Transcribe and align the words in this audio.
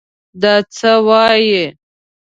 دا 0.41 0.53
څه 0.75 0.91
وايې! 1.07 1.63